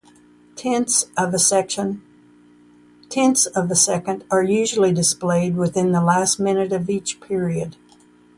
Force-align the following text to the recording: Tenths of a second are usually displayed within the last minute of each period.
Tenths 0.55 1.05
of 1.15 1.31
a 1.31 1.37
second 1.39 2.01
are 4.31 4.41
usually 4.43 4.91
displayed 4.91 5.55
within 5.55 5.91
the 5.91 6.01
last 6.01 6.39
minute 6.39 6.73
of 6.73 6.89
each 6.89 7.19
period. 7.21 7.75